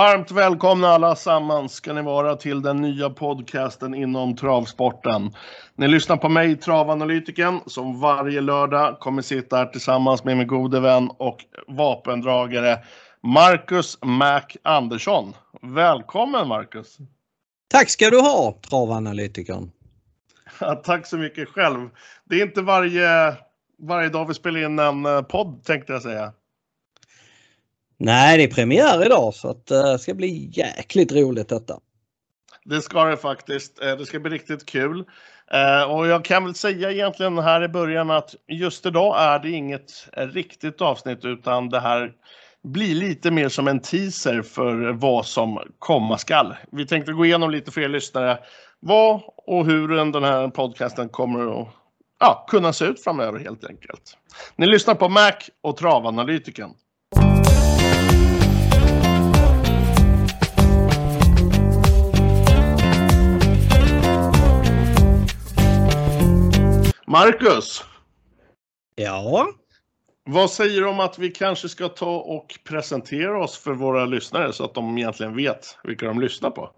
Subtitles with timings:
[0.00, 5.30] Varmt välkomna alla sammans ska ni vara till den nya podcasten inom travsporten.
[5.74, 10.80] Ni lyssnar på mig, travanalytiken, som varje lördag kommer sitta här tillsammans med min gode
[10.80, 11.38] vän och
[11.68, 12.78] vapendragare
[13.22, 15.34] Marcus Mac Andersson.
[15.62, 16.98] Välkommen Marcus!
[17.68, 19.70] Tack ska du ha, travanalytikern.
[20.60, 21.88] Ja, tack så mycket själv.
[22.24, 23.34] Det är inte varje,
[23.78, 26.32] varje dag vi spelar in en eh, podd tänkte jag säga.
[28.02, 31.78] Nej, det är premiär idag så att eh, det ska bli jäkligt roligt detta.
[32.64, 33.82] Det ska det faktiskt.
[33.82, 35.04] Eh, det ska bli riktigt kul.
[35.52, 39.50] Eh, och jag kan väl säga egentligen här i början att just idag är det
[39.50, 42.12] inget riktigt avsnitt utan det här
[42.62, 46.54] blir lite mer som en teaser för vad som komma skall.
[46.72, 48.38] Vi tänkte gå igenom lite för er lyssnare
[48.80, 51.68] vad och hur den här podcasten kommer att
[52.20, 54.16] ja, kunna se ut framöver helt enkelt.
[54.56, 56.70] Ni lyssnar på Mac och Travanalytiken.
[67.10, 67.84] Marcus!
[68.94, 69.48] Ja?
[70.24, 74.52] Vad säger du om att vi kanske ska ta och presentera oss för våra lyssnare
[74.52, 76.70] så att de egentligen vet vilka de lyssnar på?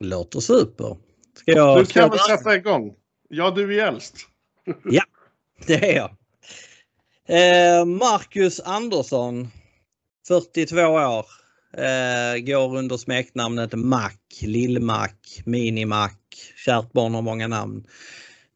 [0.00, 0.96] Låter super.
[1.38, 2.94] Ska jag, du kan väl sätta igång?
[3.28, 4.16] Ja, du är äldst.
[4.84, 5.04] ja,
[5.66, 6.10] det är jag.
[7.28, 9.48] Eh, Marcus Andersson,
[10.28, 11.26] 42 år.
[11.76, 16.10] Eh, går under smeknamnet Mac, Lill-Mac, Mini-Mac.
[16.64, 17.86] Kärt barn har många namn.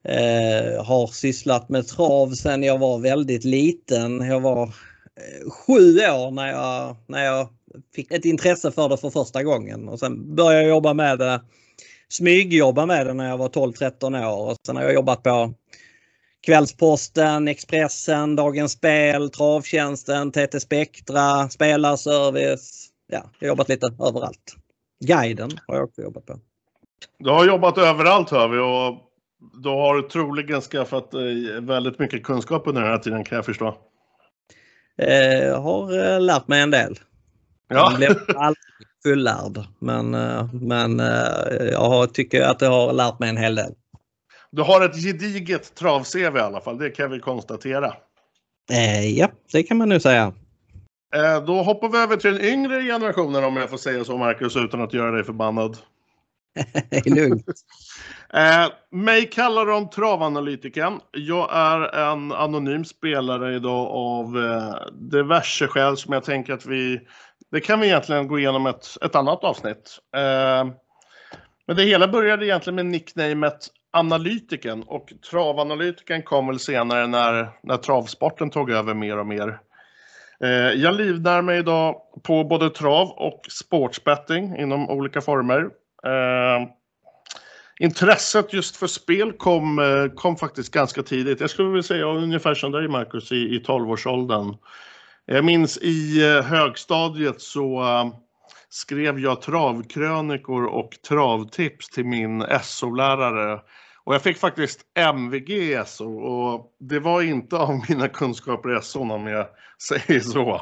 [0.08, 4.20] Eh, har sysslat med trav sedan jag var väldigt liten.
[4.20, 7.48] Jag var eh, sju år när jag, när jag
[7.94, 11.40] fick ett intresse för det för första gången och sen började jag jobba med det,
[12.08, 15.54] smygjobba med det när jag var 12-13 år och sen har jag jobbat på
[16.46, 22.88] Kvällsposten, Expressen, Dagens Spel, Travtjänsten, TT Spektra, Spelarservice.
[23.06, 24.56] Ja, jag har jobbat lite överallt.
[25.04, 26.38] Guiden har jag också jobbat på.
[27.18, 29.07] Du har jobbat överallt hör vi och
[29.62, 33.76] du har troligen skaffat dig väldigt mycket kunskap under den här tiden kan jag förstå.
[35.02, 36.98] Eh, jag har eh, lärt mig en del.
[37.68, 37.76] Ja.
[37.76, 38.64] Jag blev aldrig
[39.02, 40.98] fullärd men, eh, men
[41.72, 43.74] jag tycker att jag har lärt mig en hel del.
[44.50, 47.94] Du har ett gediget trav-CV i alla fall, det kan vi konstatera.
[48.70, 50.32] Eh, ja, det kan man nu säga.
[51.14, 54.56] Eh, då hoppar vi över till den yngre generationen om jag får säga så Marcus
[54.56, 55.76] utan att göra dig förbannad.
[56.90, 57.46] Det är Lugnt.
[58.34, 61.00] Eh, mig kallar de travanalytiken.
[61.12, 67.00] Jag är en anonym spelare idag av eh, diverse skäl som jag tänker att vi...
[67.50, 69.98] Det kan vi egentligen gå igenom ett, ett annat avsnitt.
[70.16, 70.66] Eh,
[71.66, 77.76] men det hela började egentligen med nicknamet Analytiken och Travanalytiken kom väl senare när, när
[77.76, 79.60] travsporten tog över mer och mer.
[80.44, 85.70] Eh, jag livnär mig idag på både trav och sportsbetting inom olika former.
[86.06, 86.68] Ehm,
[87.80, 91.40] intresset just för spel kom, eh, kom faktiskt ganska tidigt.
[91.40, 94.56] Jag skulle vilja säga ungefär som dig Marcus i, i 12-årsåldern.
[95.24, 98.10] Jag minns i eh, högstadiet så ehm,
[98.68, 103.60] skrev jag travkrönikor och travtips till min SO-lärare.
[104.04, 108.82] Och jag fick faktiskt MVG i SO och det var inte av mina kunskaper i
[108.82, 109.46] SO om jag
[109.82, 110.54] säger så.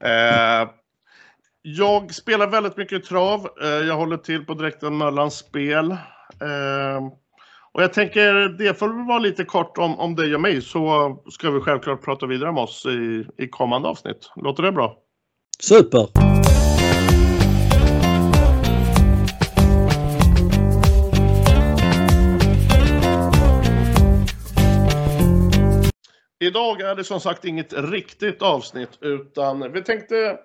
[0.00, 0.68] Eh,
[1.68, 3.48] jag spelar väldigt mycket trav.
[3.62, 5.90] Uh, jag håller till på Dräkten Möllans spel.
[6.40, 7.04] Ehm,
[7.72, 11.50] och jag tänker, det får vara lite kort om, om dig och mig så ska
[11.50, 14.32] vi självklart prata vidare om oss i, i kommande avsnitt.
[14.36, 14.96] Låter det bra?
[15.60, 16.06] Super!
[26.40, 30.38] Idag är det som sagt inget riktigt avsnitt utan vi tänkte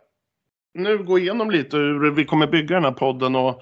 [0.74, 3.62] nu gå igenom lite hur vi kommer bygga den här podden och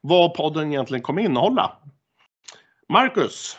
[0.00, 1.76] vad podden egentligen kommer innehålla.
[2.88, 3.56] Marcus,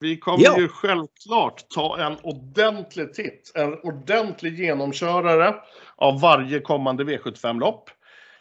[0.00, 0.58] vi kommer ja.
[0.58, 5.54] ju självklart ta en ordentlig titt, en ordentlig genomkörare
[5.96, 7.90] av varje kommande V75-lopp.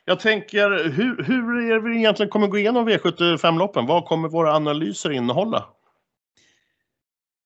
[0.06, 3.86] Jag tänker, hur, hur är vi egentligen kommer gå igenom V75-loppen?
[3.86, 5.66] Vad kommer våra analyser innehålla?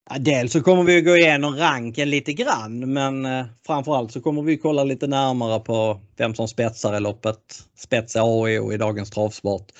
[0.09, 4.21] Ja, dels så kommer vi att gå igenom ranken lite grann men eh, framförallt så
[4.21, 7.37] kommer vi kolla lite närmare på vem som spetsar i loppet.
[7.77, 9.71] Spets AIO i dagens travsport.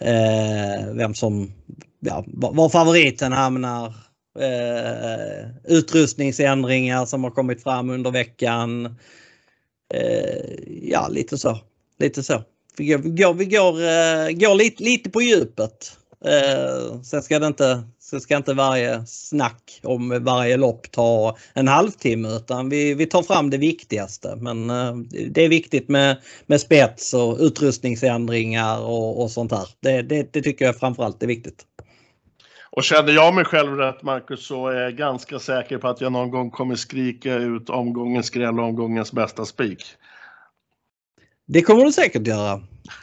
[0.00, 1.52] Eh, vem som,
[2.00, 3.86] ja, var favoriten hamnar.
[4.38, 8.86] Eh, utrustningsändringar som har kommit fram under veckan.
[9.94, 11.58] Eh, ja, lite så.
[11.98, 12.42] Lite så.
[12.76, 17.38] Vi går, vi går, vi går, eh, går lite, lite på djupet Eh, sen ska
[17.38, 22.94] det inte, sen ska inte varje snack om varje lopp ta en halvtimme utan vi,
[22.94, 24.36] vi tar fram det viktigaste.
[24.36, 24.96] Men eh,
[25.30, 26.16] det är viktigt med,
[26.46, 29.68] med spets och utrustningsändringar och, och sånt här.
[29.80, 31.64] Det, det, det tycker jag framförallt är viktigt.
[32.70, 36.12] Och känner jag mig själv rätt Marcus så är jag ganska säker på att jag
[36.12, 39.84] någon gång kommer skrika ut omgångens skräll och omgångens bästa spik.
[41.46, 42.62] Det kommer du säkert göra.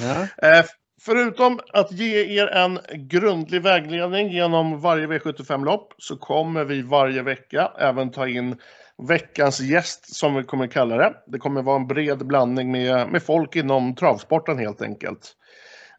[0.00, 0.64] ja.
[1.04, 7.72] Förutom att ge er en grundlig vägledning genom varje V75-lopp så kommer vi varje vecka
[7.78, 8.56] även ta in
[9.08, 11.14] veckans gäst som vi kommer kalla det.
[11.26, 15.32] Det kommer vara en bred blandning med, med folk inom travsporten helt enkelt.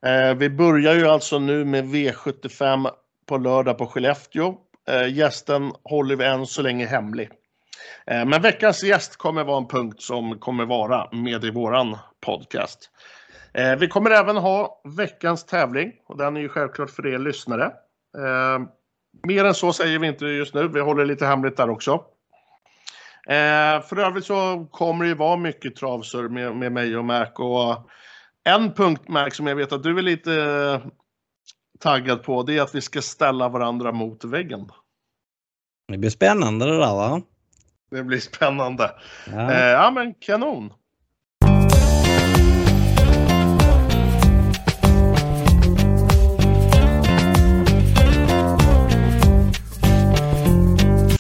[0.06, 2.90] Eh, vi börjar ju alltså nu med V75
[3.26, 4.56] på lördag på Skellefteå.
[4.90, 7.30] Eh, gästen håller vi än så länge hemlig.
[8.08, 12.90] Eh, men veckans gäst kommer vara en punkt som kommer vara med i våran podcast.
[13.54, 17.66] Eh, vi kommer även ha veckans tävling och den är ju självklart för er lyssnare.
[18.18, 18.60] Eh,
[19.28, 20.68] mer än så säger vi inte just nu.
[20.68, 21.92] Vi håller lite hemligt där också.
[23.28, 27.32] Eh, för övrigt så kommer det ju vara mycket travsur med, med mig och Mac
[27.36, 27.90] och
[28.44, 30.82] en punkt Mac som jag vet att du är lite
[31.80, 34.70] taggad på det är att vi ska ställa varandra mot väggen.
[35.88, 37.22] Det blir spännande det där va?
[37.92, 38.92] Det blir spännande.
[39.28, 40.74] Ja, eh, ja men kanon.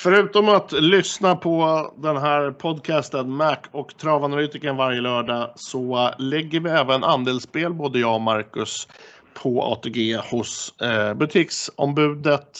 [0.03, 6.69] Förutom att lyssna på den här podcasten Mac och Travanalytiken varje lördag så lägger vi
[6.69, 8.87] även andelsspel både jag och Marcus
[9.33, 12.57] på ATG hos eh, butiksombudet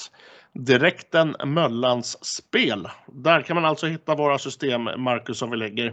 [0.53, 2.87] Direkten Möllans spel.
[3.07, 5.87] Där kan man alltså hitta våra system, Marcus, som vi lägger.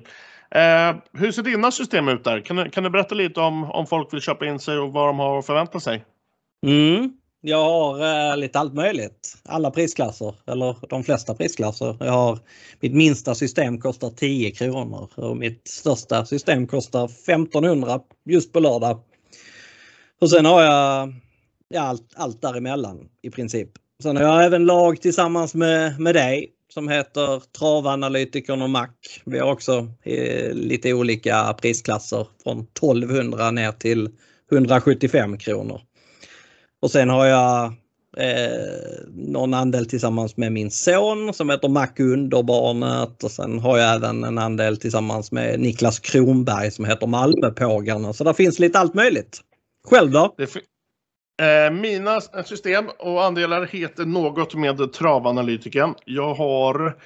[0.50, 2.40] Eh, hur ser dina system ut där?
[2.40, 5.08] Kan du, kan du berätta lite om, om folk vill köpa in sig och vad
[5.08, 6.04] de har att förvänta sig?
[6.66, 7.19] Mm.
[7.42, 9.36] Jag har eh, lite allt möjligt.
[9.44, 11.96] Alla prisklasser, eller de flesta prisklasser.
[12.00, 12.38] Jag har,
[12.80, 19.00] mitt minsta system kostar 10 kronor och mitt största system kostar 1500 just på lördag.
[20.20, 21.14] Och sen har jag
[21.68, 23.68] ja, allt, allt däremellan i princip.
[24.02, 28.88] Sen har jag även lag tillsammans med, med dig som heter Travanalytikern och Mac.
[29.24, 34.08] Vi har också eh, lite olika prisklasser från 1200 ner till
[34.52, 35.80] 175 kronor.
[36.82, 37.64] Och sen har jag
[38.16, 43.94] eh, någon andel tillsammans med min son som heter Mac Underbarnet och sen har jag
[43.94, 48.12] även en andel tillsammans med Niklas Kronberg som heter Malmöpågarna.
[48.12, 49.40] Så där finns lite allt möjligt.
[49.84, 50.34] Själv då?
[51.40, 55.94] Eh, mina system och andelar heter något med travanalytiken.
[56.04, 56.96] Jag har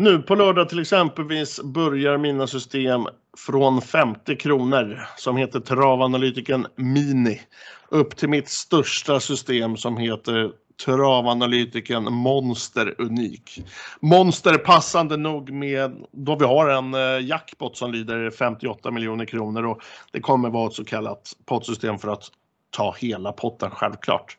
[0.00, 3.06] nu på lördag till exempelvis börjar mina system
[3.36, 7.40] från 50 kronor som heter Travanalytiken Mini
[7.88, 10.50] upp till mitt största system som heter
[10.84, 13.62] Travanalytiken Monster Unik.
[14.00, 19.66] Monster passande nog med då vi har en eh, jackpot som lyder 58 miljoner kronor
[19.66, 19.82] och
[20.12, 22.24] det kommer vara ett så kallat pottsystem för att
[22.70, 24.36] ta hela potten självklart.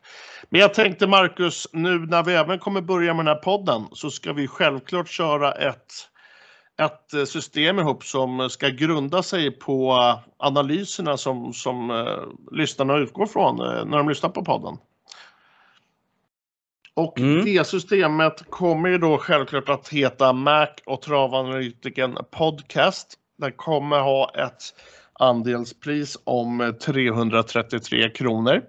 [0.50, 4.10] Men jag tänkte Marcus, nu när vi även kommer börja med den här podden så
[4.10, 5.92] ska vi självklart köra ett,
[6.80, 9.94] ett eh, system ihop som ska grunda sig på
[10.38, 14.78] analyserna som, som uh, lyssnarna utgår från uh, när de lyssnar på podden.
[16.94, 17.44] Och mm.
[17.44, 23.18] det systemet kommer ju då självklart att heta Mac och travanalytiken Podcast.
[23.38, 24.62] Den kommer ha ett
[25.22, 28.62] andelspris om eh, 333 kronor.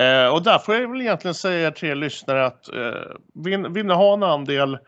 [0.00, 3.86] Eh, och där får jag väl egentligen säga till er lyssnare att eh, vill, vill
[3.86, 4.78] ni ha en andel,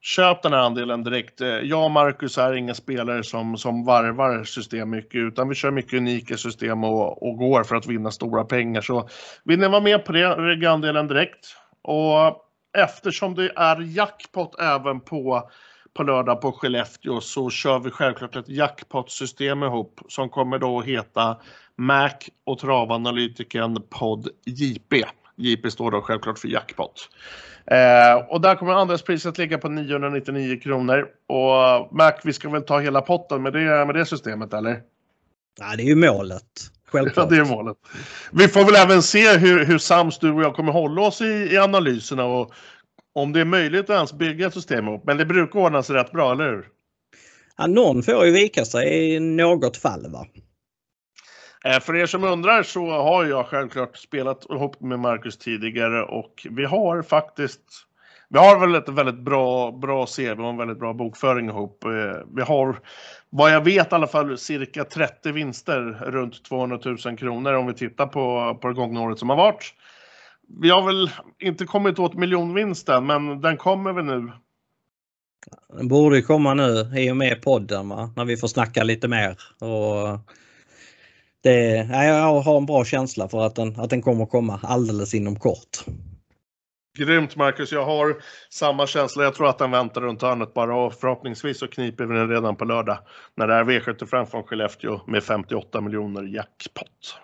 [0.00, 1.40] köp den här andelen direkt.
[1.40, 5.70] Eh, jag och Marcus är inga spelare som, som varvar system mycket utan vi kör
[5.70, 8.80] mycket unika system och, och går för att vinna stora pengar.
[8.80, 9.08] Så
[9.44, 11.56] vill ni vara med på det, lägg andelen direkt.
[11.82, 12.46] Och
[12.78, 15.50] eftersom det är jackpot även på
[15.94, 21.36] på lördag på Skellefteå så kör vi självklart ett jackpot-system ihop som kommer då heta
[21.76, 22.10] Mac
[22.44, 25.04] och travanalytiken podd JP.
[25.36, 27.08] JP står då självklart för jackpot.
[27.66, 31.06] Eh, och där kommer andelspriset ligga på 999 kronor.
[31.28, 34.80] Och Mac, vi ska väl ta hela potten med det, med det systemet eller?
[35.60, 36.42] Ja, det är ju målet.
[36.86, 37.30] Självklart.
[37.30, 37.76] Ja, det är målet.
[38.32, 41.48] Vi får väl även se hur, hur sams du och jag kommer hålla oss i,
[41.52, 42.52] i analyserna och
[43.12, 45.04] om det är möjligt att ens bygga ett system ihop.
[45.06, 46.68] Men det brukar ordna sig rätt bra, eller hur?
[47.56, 50.10] Ja, någon får ju vika sig i något fall.
[50.12, 50.26] va?
[51.64, 56.46] Eh, för er som undrar så har jag självklart spelat ihop med Marcus tidigare och
[56.50, 57.86] vi har faktiskt
[58.32, 61.84] vi har väl ett väldigt bra, bra CV och en väldigt bra bokföring ihop.
[61.84, 61.90] Eh,
[62.34, 62.78] vi har,
[63.30, 67.74] vad jag vet i alla fall, cirka 30 vinster runt 200 000 kronor om vi
[67.74, 69.74] tittar på, på det gångna året som har varit.
[70.58, 74.32] Vi har väl inte kommit åt miljonvinsten, men den kommer väl nu.
[75.76, 78.12] Den borde komma nu i och med podden va?
[78.16, 79.36] när vi får snacka lite mer.
[79.60, 80.18] Och
[81.42, 85.36] det, jag har en bra känsla för att den, att den kommer komma alldeles inom
[85.36, 85.84] kort.
[86.98, 88.16] Grymt Marcus, jag har
[88.50, 89.24] samma känsla.
[89.24, 92.56] Jag tror att den väntar runt hörnet bara och förhoppningsvis så kniper vi den redan
[92.56, 92.98] på lördag
[93.34, 97.16] när det är V75 från Skellefteå med 58 miljoner jackpot.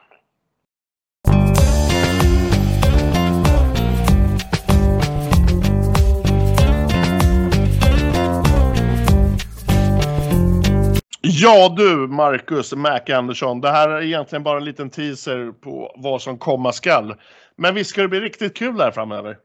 [11.38, 13.60] Ja du, Marcus Mac Andersson.
[13.60, 17.14] Det här är egentligen bara en liten teaser på vad som komma skall.
[17.56, 19.36] Men visst ska det bli riktigt kul här framöver?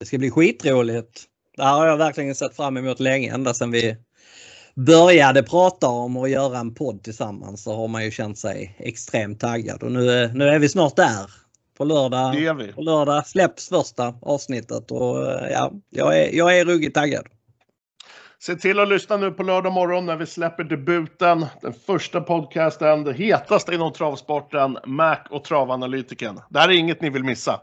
[0.00, 1.24] Det ska bli skitroligt.
[1.56, 3.96] Det här har jag verkligen sett fram emot länge, ända sedan vi
[4.74, 9.40] började prata om att göra en podd tillsammans så har man ju känt sig extremt
[9.40, 11.30] taggad och nu är, nu är vi snart där.
[11.78, 12.72] På lördag, Det är vi.
[12.72, 15.16] på lördag släpps första avsnittet och
[15.50, 17.26] ja, jag är, jag är ruggigt taggad.
[18.46, 21.46] Se till att lyssna nu på lördag morgon när vi släpper debuten.
[21.62, 26.40] Den första podcasten, det hetaste inom travsporten, Mac och travanalytiken.
[26.50, 27.60] Det här är inget ni vill missa.